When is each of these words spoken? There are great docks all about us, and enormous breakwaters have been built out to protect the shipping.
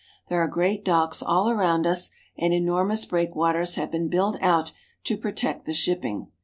There 0.29 0.39
are 0.41 0.47
great 0.47 0.83
docks 0.83 1.21
all 1.21 1.51
about 1.53 1.85
us, 1.85 2.09
and 2.35 2.53
enormous 2.55 3.05
breakwaters 3.05 3.75
have 3.75 3.91
been 3.91 4.07
built 4.07 4.41
out 4.41 4.71
to 5.03 5.15
protect 5.15 5.65
the 5.67 5.75
shipping. 5.75 6.29